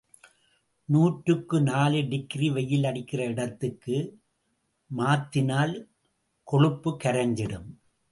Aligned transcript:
நூற்று 0.89 1.59
நாலு 1.61 1.99
டிகிரி 2.07 2.47
வெயிலடிக்கிற 2.49 3.21
இடத்துக்கு 3.27 3.97
மாத்தினால்... 4.91 5.75
கொழுப்பு 6.47 6.91
கரைஞ்சிடும். 7.03 7.69